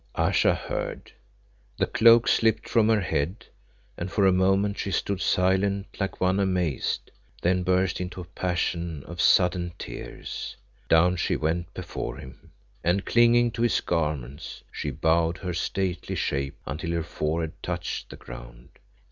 [0.15, 1.11] Ayesha heard,
[1.77, 3.45] the cloak slipped from her head,
[3.99, 7.11] and for a moment she stood silent like one amazed,
[7.43, 10.55] then burst into a passion of sudden tears.
[10.89, 12.51] Down she went before him,
[12.83, 18.15] and clinging to his garments, she bowed her stately shape until her forehead touched the
[18.15, 18.69] ground.